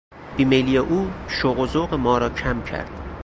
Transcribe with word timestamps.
بیمیلی 0.37 0.77
او 0.77 1.09
شوق 1.27 1.59
و 1.59 1.67
ذوق 1.67 1.93
ما 1.93 2.17
را 2.17 2.29
کم 2.29 2.61
کرد. 2.63 2.89